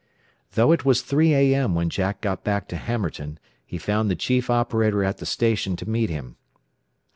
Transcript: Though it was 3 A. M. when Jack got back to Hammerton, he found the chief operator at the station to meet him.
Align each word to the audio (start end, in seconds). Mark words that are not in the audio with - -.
Though 0.53 0.71
it 0.71 0.83
was 0.83 1.03
3 1.03 1.35
A. 1.35 1.53
M. 1.53 1.75
when 1.75 1.91
Jack 1.91 2.21
got 2.21 2.43
back 2.43 2.67
to 2.69 2.75
Hammerton, 2.75 3.37
he 3.63 3.77
found 3.77 4.09
the 4.09 4.15
chief 4.15 4.49
operator 4.49 5.03
at 5.03 5.19
the 5.19 5.27
station 5.27 5.75
to 5.75 5.87
meet 5.87 6.09
him. 6.09 6.37